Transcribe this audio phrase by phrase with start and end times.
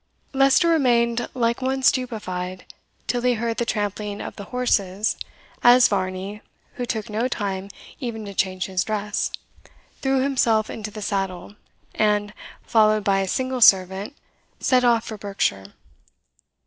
[0.33, 2.65] Leicester remained like one stupefied,
[3.05, 5.15] till he heard the trampling of the horses,
[5.63, 6.41] as Varney,
[6.73, 9.29] who took no time even to change his dress,
[10.01, 11.53] threw himself into the saddle,
[11.93, 12.33] and,
[12.63, 14.15] followed by a single servant,
[14.59, 15.67] set off for Berkshire.